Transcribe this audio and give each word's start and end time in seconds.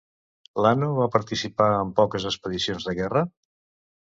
Lano 0.65 0.87
va 0.99 1.07
participar 1.17 1.67
en 1.81 1.91
poques 2.01 2.27
expedicions 2.33 2.89
de 2.89 2.97
guerra? 3.03 3.25